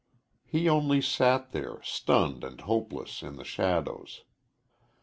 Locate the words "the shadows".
3.35-4.23